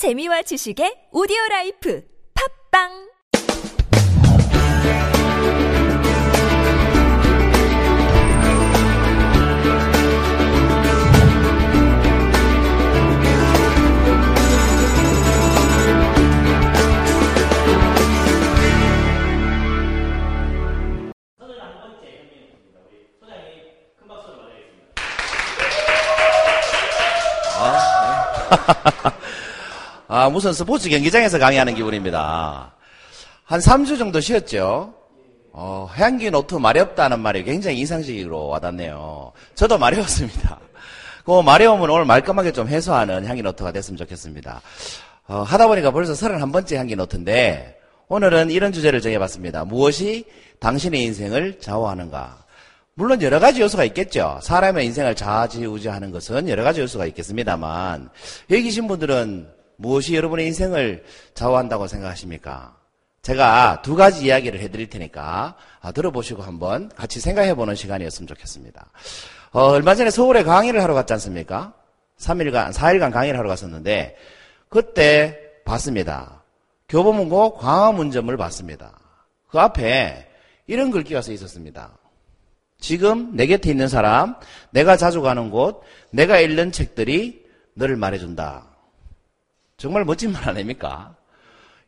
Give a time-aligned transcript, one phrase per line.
[0.00, 2.00] 재미와 지식의 오디오 라이프
[2.32, 3.10] 팝빵
[30.20, 32.74] 아, 무슨 스포츠 경기장에서 강의하는 기분입니다.
[33.42, 34.92] 한 3주 정도 쉬었죠?
[35.50, 39.32] 어, 향기 노트 마렵다는 말이 굉장히 인상적으로 와닿네요.
[39.54, 40.58] 저도 마려웠습니다.
[41.24, 44.60] 그 마려움은 오늘 말끔하게 좀 해소하는 향기 노트가 됐으면 좋겠습니다.
[45.26, 47.78] 어, 하다 보니까 벌써 31번째 향기 노트인데,
[48.08, 49.64] 오늘은 이런 주제를 정해봤습니다.
[49.64, 50.26] 무엇이
[50.58, 52.44] 당신의 인생을 좌우하는가?
[52.92, 54.38] 물론 여러 가지 요소가 있겠죠.
[54.42, 58.10] 사람의 인생을 좌지우지하는 것은 여러 가지 요소가 있겠습니다만,
[58.50, 62.76] 여기 계신 분들은 무엇이 여러분의 인생을 좌우한다고 생각하십니까?
[63.22, 68.90] 제가 두 가지 이야기를 해드릴 테니까 아, 들어보시고 한번 같이 생각해보는 시간이었으면 좋겠습니다.
[69.52, 71.72] 어, 얼마 전에 서울에 강의를 하러 갔지 않습니까?
[72.18, 74.16] 3일간, 4일간 강의를 하러 갔었는데
[74.68, 76.42] 그때 봤습니다.
[76.88, 78.98] 교보문고 광화문점을 봤습니다.
[79.48, 80.28] 그 앞에
[80.66, 81.96] 이런 글귀가 써 있었습니다.
[82.78, 84.36] 지금 내 곁에 있는 사람,
[84.70, 88.69] 내가 자주 가는 곳, 내가 읽는 책들이 너를 말해준다.
[89.80, 91.16] 정말 멋진 말 아닙니까?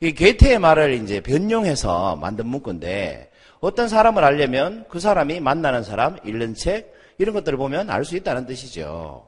[0.00, 6.54] 이 게테의 말을 이제 변용해서 만든 문구인데 어떤 사람을 알려면 그 사람이 만나는 사람, 읽는
[6.54, 9.26] 책 이런 것들을 보면 알 수 있다는 뜻이죠.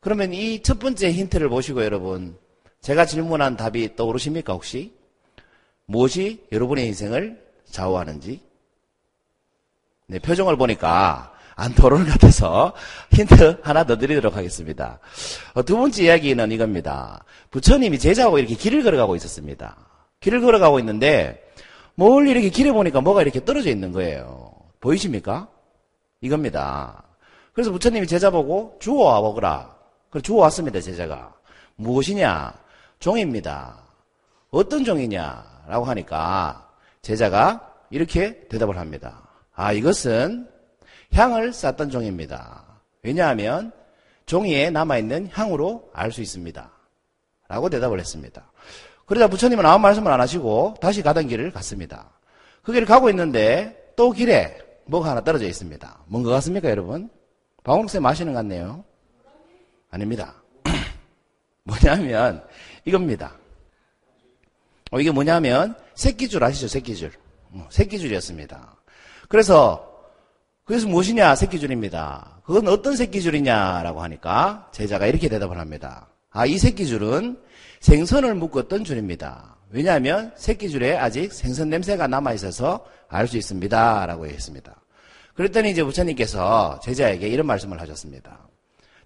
[0.00, 2.36] 그러면 이 첫 번째 힌트를 보시고 여러분
[2.80, 4.92] 제가 질문한 답이 떠오르십니까 혹시?
[5.84, 8.40] 무엇이 여러분의 인생을 좌우하는지?
[10.08, 12.74] 네, 표정을 보니까 안 토론 같아서
[13.12, 14.98] 힌트 하나 더 드리도록 하겠습니다.
[15.54, 17.24] 어, 두 번째 이야기는 이겁니다.
[17.50, 19.74] 부처님이 제자하고 이렇게 길을 걸어가고 있었습니다.
[20.20, 21.42] 길을 걸어가고 있는데
[21.94, 24.52] 멀리 이렇게 길에 보니까 뭐가 이렇게 떨어져 있는 거예요.
[24.80, 25.48] 보이십니까?
[26.20, 27.02] 이겁니다.
[27.54, 29.74] 그래서 부처님이 제자 보고 주워와 보거라.
[30.10, 31.32] 그래 주워왔습니다, 제자가.
[31.76, 32.52] 무엇이냐?
[32.98, 33.78] 종입니다.
[34.50, 35.64] 어떤 종이냐?
[35.68, 36.68] 라고 하니까
[37.00, 39.22] 제자가 이렇게 대답을 합니다.
[39.54, 40.48] 아, 이것은
[41.12, 42.64] 향을 쌌던 종입니다.
[43.02, 43.72] 왜냐하면
[44.26, 46.70] 종이에 남아있는 향으로 알 수 있습니다.
[47.48, 48.50] 라고 대답을 했습니다.
[49.06, 52.10] 그러자 부처님은 아무 말씀을 안 하시고 다시 가던 길을 갔습니다.
[52.62, 56.00] 그 길을 가고 있는데 또 길에 뭐가 하나 떨어져 있습니다.
[56.06, 57.08] 뭔 것 같습니까, 여러분?
[57.62, 58.84] 방울쌤 마시는 것 같네요.
[59.90, 60.34] 아닙니다.
[61.64, 62.44] 뭐냐면
[62.84, 63.36] 이겁니다.
[64.90, 66.68] 어, 이게 뭐냐면 새끼줄 아시죠?
[66.68, 67.12] 새끼줄.
[67.52, 68.76] 어, 새끼줄이었습니다.
[69.28, 69.95] 그래서
[70.66, 71.36] 그래서 무엇이냐?
[71.36, 72.40] 새끼줄입니다.
[72.44, 76.08] 그건 어떤 새끼줄이냐라고 하니까 제자가 이렇게 대답을 합니다.
[76.30, 77.38] 아, 이 새끼줄은
[77.80, 79.56] 생선을 묶었던 줄입니다.
[79.70, 84.06] 왜냐하면 새끼줄에 아직 생선 냄새가 남아 있어서 알 수 있습니다.
[84.06, 84.74] 라고 했습니다.
[85.34, 88.48] 그랬더니 이제 부처님께서 제자에게 이런 말씀을 하셨습니다.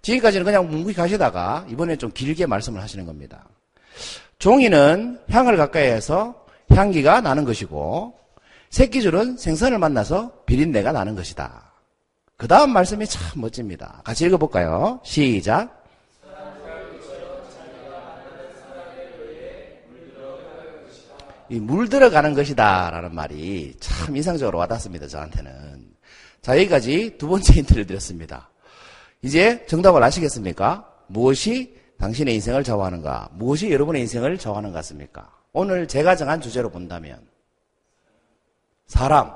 [0.01, 3.47] 지금까지는 그냥 뭉구히 가시다가 이번에 좀 길게 말씀을 하시는 겁니다.
[4.39, 8.15] 종이는 향을 가까이 해서 향기가 나는 것이고
[8.71, 11.73] 새끼줄은 생선을 만나서 비린내가 나는 것이다.
[12.37, 14.01] 그 다음 말씀이 참 멋집니다.
[14.03, 14.99] 같이 읽어볼까요?
[15.03, 15.77] 시작.
[21.49, 25.07] 이 물 들어가는 것이다 라는 말이 참 인상적으로 와닿습니다.
[25.07, 25.51] 저한테는.
[26.41, 28.49] 자, 여기까지 두 번째 힌트를 드렸습니다.
[29.21, 30.87] 이제 정답을 아시겠습니까?
[31.07, 33.29] 무엇이 당신의 인생을 좌우하는가?
[33.33, 35.29] 무엇이 여러분의 인생을 좌우하는 것 같습니까?
[35.51, 37.19] 오늘 제가 정한 주제로 본다면
[38.91, 39.33] 사람.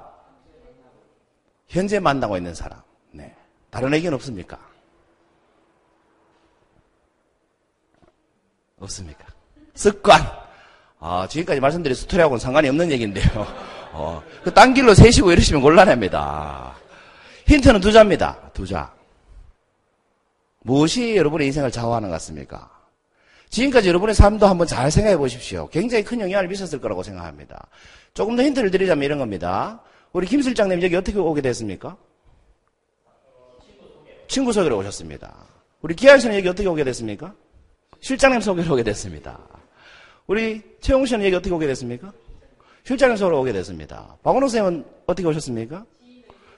[1.69, 2.81] 현재 만나고 있는 사람.
[3.11, 3.33] 네.
[3.69, 4.59] 다른 의견 없습니까?
[8.77, 9.25] 없습니까?
[9.73, 10.21] 습관.
[10.99, 13.25] 아, 지금까지 말씀드린 스토리하고는 상관이 없는 얘기인데요.
[13.93, 16.75] 어, 그딴 길로 세시고 이러시면 곤란합니다.
[17.47, 18.51] 힌트는 두 자입니다.
[18.53, 18.93] 두 자.
[20.63, 22.74] 무엇이 여러분의 인생을 좌우하는 것 같습니까?
[23.55, 25.69] 지금까지 여러분의 삶도 한번 잘 생각해 보십시오.
[25.69, 27.69] 굉장히 큰 영향을 미쳤을 거라고 생각합니다.
[28.13, 29.81] 조금 더 힌트를 드리자면 이런 겁니다.
[30.11, 31.95] 우리 김 실장님 여기 어떻게 오게 됐습니까?
[34.27, 35.33] 친구 소개로 오셨습니다.
[35.81, 37.33] 우리 기아 씨는 여기 어떻게 오게 됐습니까?
[38.01, 39.39] 실장님 소개로 오게 됐습니다.
[40.27, 42.11] 우리 최용 씨는 여기 어떻게 오게 됐습니까?
[42.83, 44.17] 실장님 소개로 오게 됐습니다.
[44.21, 45.85] 박원호 선생님은 어떻게 오셨습니까?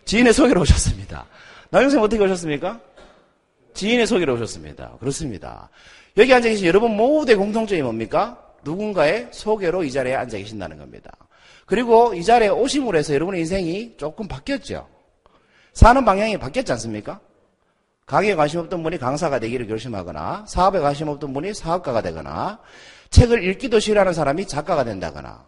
[0.05, 1.27] 지인의 소개로 오셨습니다.
[1.69, 2.81] 나영 선생님 어떻게 오셨습니까?
[3.75, 4.97] 지인의 소개로 오셨습니다.
[4.99, 5.69] 그렇습니다.
[6.17, 8.43] 여기 앉아 계신 여러분 모두의 공통점이 뭡니까?
[8.63, 11.11] 누군가의 소개로 이 자리에 앉아 계신다는 겁니다.
[11.65, 14.87] 그리고 이 자리에 오심으로 해서 여러분의 인생이 조금 바뀌었죠.
[15.73, 17.19] 사는 방향이 바뀌었지 않습니까?
[18.07, 22.61] 강의에 관심 없던 분이 강사가 되기를 결심하거나 사업에 관심 없던 분이 사업가가 되거나
[23.09, 25.45] 책을 읽기도 싫어하는 사람이 작가가 된다거나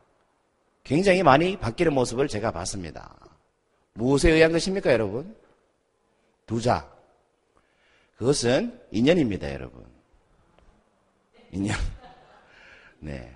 [0.84, 3.16] 굉장히 많이 바뀌는 모습을 제가 봤습니다.
[3.94, 5.36] 무엇에 의한 것입니까, 여러분?
[6.46, 6.88] 두자.
[8.18, 9.99] 그것은 인연입니다, 여러분.
[11.52, 11.78] 인연.
[13.00, 13.30] 네.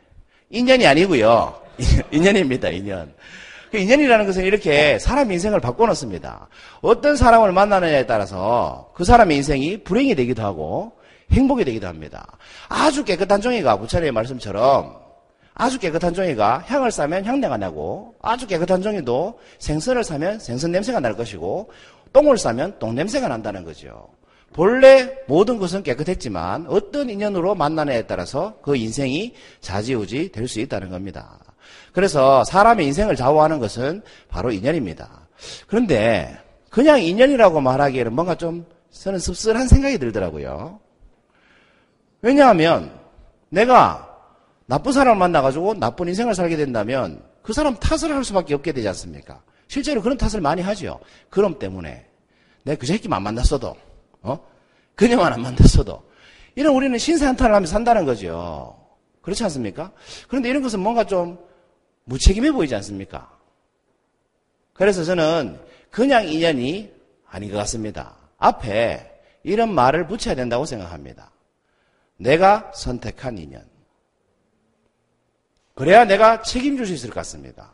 [0.49, 1.61] 인연이 아니고요.
[2.11, 3.13] 인연입니다, 인연.
[3.71, 6.47] 그 인연이라는 것은 이렇게 사람 인생을 바꿔놓습니다.
[6.81, 10.93] 어떤 사람을 만나느냐에 따라서 그 사람의 인생이 불행이 되기도 하고
[11.31, 12.37] 행복이 되기도 합니다.
[12.69, 15.01] 아주 깨끗한 종이가 부처님의 말씀처럼
[15.55, 21.15] 아주 깨끗한 종이가 향을 싸면 향내가 나고 아주 깨끗한 종이도 생선을 싸면 생선 냄새가 날
[21.15, 21.71] 것이고
[22.11, 24.09] 똥을 싸면 똥 냄새가 난다는 거죠.
[24.53, 31.39] 본래 모든 것은 깨끗했지만 어떤 인연으로 만나냐에 따라서 그 인생이 자지우지 될 수 있다는 겁니다.
[31.91, 35.27] 그래서 사람의 인생을 좌우하는 것은 바로 인연입니다.
[35.67, 36.37] 그런데
[36.69, 40.79] 그냥 인연이라고 말하기에는 뭔가 좀 저는 씁쓸한 생각이 들더라고요.
[42.21, 42.91] 왜냐하면
[43.49, 44.09] 내가
[44.65, 49.41] 나쁜 사람을 만나가지고 나쁜 인생을 살게 된다면 그 사람 탓을 할 수밖에 없게 되지 않습니까?
[49.67, 50.99] 실제로 그런 탓을 많이 하죠.
[51.29, 52.05] 그럼 때문에
[52.63, 53.75] 내가 그 새끼만 안 만났어도
[54.23, 54.39] 어?
[54.95, 56.03] 그녀만 안 만났어도
[56.55, 58.79] 이런 우리는 신세 한탄을 하며 산다는 거죠.
[59.21, 59.91] 그렇지 않습니까?
[60.27, 61.37] 그런데 이런 것은 뭔가 좀
[62.05, 63.31] 무책임해 보이지 않습니까?
[64.73, 65.59] 그래서 저는
[65.89, 66.91] 그냥 인연이
[67.27, 68.15] 아닌 것 같습니다.
[68.37, 69.09] 앞에
[69.43, 71.31] 이런 말을 붙여야 된다고 생각합니다.
[72.17, 73.63] 내가 선택한 인연.
[75.75, 77.71] 그래야 내가 책임질 수 있을 것 같습니다.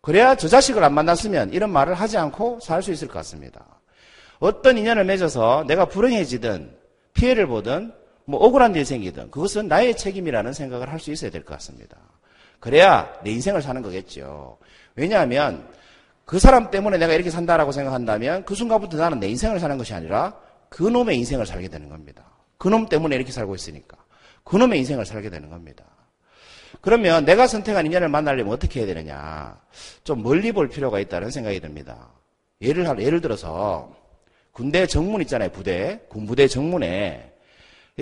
[0.00, 3.64] 그래야 저 자식을 안 만났으면 이런 말을 하지 않고 살 수 있을 것 같습니다.
[4.40, 6.76] 어떤 인연을 맺어서 내가 불행해지든
[7.12, 7.92] 피해를 보든
[8.24, 11.96] 뭐 억울한 일이 생기든 그것은 나의 책임이라는 생각을 할 수 있어야 될 것 같습니다.
[12.58, 14.58] 그래야 내 인생을 사는 거겠죠.
[14.96, 15.66] 왜냐하면
[16.24, 20.34] 그 사람 때문에 내가 이렇게 산다라고 생각한다면 그 순간부터 나는 내 인생을 사는 것이 아니라
[20.68, 22.24] 그 놈의 인생을 살게 되는 겁니다.
[22.58, 23.96] 그 놈 때문에 이렇게 살고 있으니까.
[24.44, 25.84] 그 놈의 인생을 살게 되는 겁니다.
[26.82, 29.58] 그러면 내가 선택한 인연을 만나려면 어떻게 해야 되느냐.
[30.04, 32.10] 좀 멀리 볼 필요가 있다는 생각이 듭니다.
[32.60, 33.90] 예를, 예를 들어서
[34.52, 35.50] 군대 정문 있잖아요.
[35.50, 36.00] 부대.
[36.08, 37.32] 군부대 정문에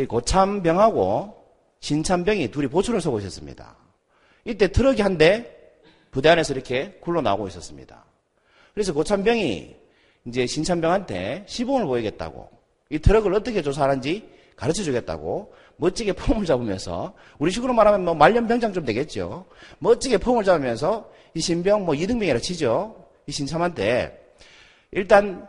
[0.09, 1.35] 고참병하고
[1.81, 3.77] 신참병이 둘이 보초를 서고 있었습니다.
[4.45, 5.59] 이때 트럭이 한 대
[6.11, 8.05] 부대 안에서 이렇게 굴러 나오고 있었습니다.
[8.75, 9.77] 그래서 고참병이
[10.27, 12.49] 이제 신참병한테 시범을 보이겠다고
[12.91, 18.85] 이 트럭을 어떻게 조사하는지 가르쳐 주겠다고 멋지게 폼을 잡으면서 우리 식으로 말하면 뭐 말년병장 좀
[18.85, 19.47] 되겠죠.
[19.79, 23.07] 멋지게 폼을 잡으면서 이 신병 뭐 이등병이라 치죠.
[23.27, 24.35] 이 신참한테
[24.91, 25.47] 일단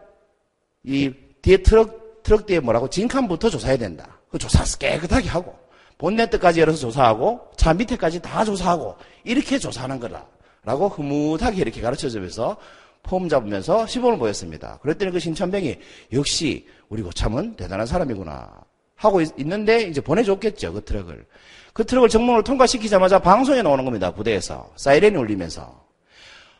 [0.83, 1.11] 이
[1.41, 4.19] 뒤에 트럭 트럭 뒤에 뭐라고 진칸부터 조사해야 된다.
[4.29, 5.57] 그 조사 깨끗하게 하고
[5.97, 10.25] 본네트까지 열어서 조사하고 차 밑에까지 다 조사하고 이렇게 조사하는 거다.
[10.63, 12.57] 라고 흐뭇하게 이렇게 가르쳐 주면서
[13.01, 14.77] 폼 잡으면서 시범을 보였습니다.
[14.81, 15.77] 그랬더니 그 신천병이
[16.13, 21.25] 역시 우리 고참은 대단한 사람이구나 하고 있, 는데 이제 보내줬겠죠 그 트럭을
[21.73, 25.85] 그 트럭을 정문으로 통과시키자마자 방송에 나오는 겁니다 부대에서 사이렌이 울리면서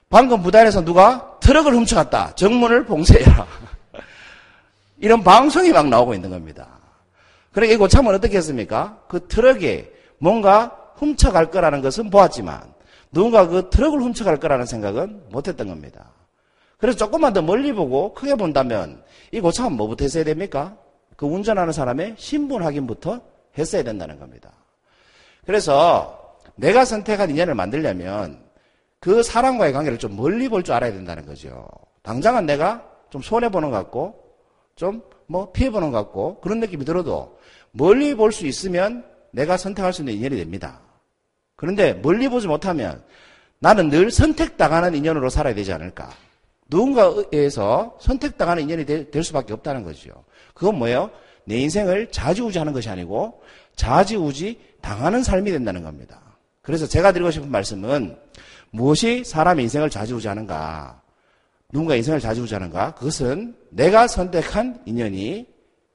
[0.10, 3.46] 방금 부대 안에서 누가 트럭을 훔쳐갔다 정문을 봉쇄해라
[5.00, 6.80] 이런 방송이 막 나오고 있는 겁니다
[7.52, 9.02] 그러니까 이 고참은 어떻게 했습니까?
[9.08, 12.74] 그 트럭에 뭔가 훔쳐갈 거라는 것은 보았지만
[13.12, 16.12] 누군가 그 트럭을 훔쳐갈 거라는 생각은 못했던 겁니다.
[16.78, 20.78] 그래서 조금만 더 멀리 보고 크게 본다면 이 고참은 뭐부터 했어야 됩니까?
[21.16, 23.20] 그 운전하는 사람의 신분 확인부터
[23.58, 24.52] 했어야 된다는 겁니다.
[25.46, 28.44] 그래서 내가 선택한 인연을 만들려면
[29.00, 31.68] 그 사람과의 관계를 좀 멀리 볼 줄 알아야 된다는 거죠.
[32.04, 34.29] 당장은 내가 좀 손해보는 것 같고
[34.80, 37.38] 좀 뭐 피해보는 것 같고 그런 느낌이 들어도
[37.72, 40.82] 멀리 볼 수 있으면 내가 선택할 수 있는 인연이 됩니다.
[41.56, 43.04] 그런데 멀리 보지 못하면
[43.60, 46.10] 나는 늘 선택당하는 인연으로 살아야 되지 않을까.
[46.68, 50.24] 누군가에서 선택당하는 인연이 될 수밖에 없다는 거죠.
[50.56, 51.12] 그건 뭐예요?
[51.46, 53.42] 내 인생을 자지우지하는 것이 아니고
[53.76, 56.22] 자지우지 당하는 삶이 된다는 겁니다.
[56.62, 58.18] 그래서 제가 드리고 싶은 말씀은
[58.72, 61.02] 무엇이 사람의 인생을 자지우지하는가?
[61.72, 62.96] 누군가 인생을 자지우지하는가?
[62.96, 65.48] 그것은 내가 선택한 인연이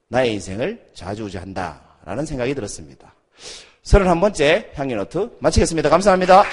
[0.08, 3.14] 나의 인생을 좌지우지한다라는 생각이 들었습니다.
[3.82, 5.90] 31번째 향기노트 마치겠습니다.
[5.90, 6.44] 감사합니다.